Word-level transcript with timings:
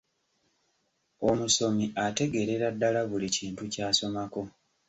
Omusomi 1.29 1.85
ategeerera 2.05 2.67
ddala 2.75 3.01
buli 3.09 3.27
kintu 3.37 3.63
ky’asomako. 3.73 4.41